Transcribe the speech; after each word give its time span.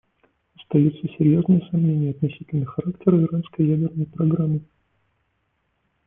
Остаются 0.55 1.07
серьезные 1.15 1.61
сомнения 1.69 2.09
относительно 2.09 2.65
характера 2.65 3.21
иранской 3.23 3.67
ядерной 3.67 4.07
программы. 4.07 4.61